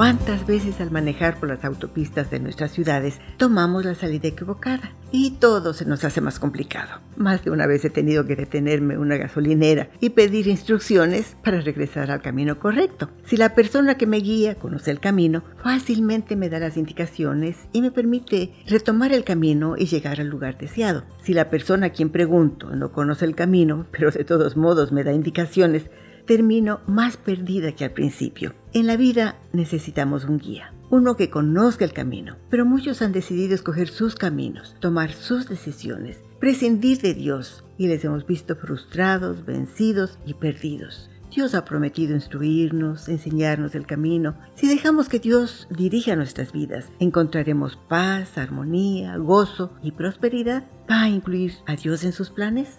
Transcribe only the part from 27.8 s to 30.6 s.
al principio. En la vida necesitamos un